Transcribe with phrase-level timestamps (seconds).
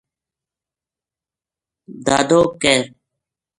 [2.05, 2.63] دادو ک